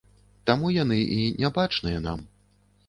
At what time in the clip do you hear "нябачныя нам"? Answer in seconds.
1.45-2.27